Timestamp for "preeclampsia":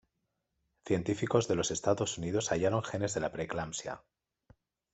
3.31-4.01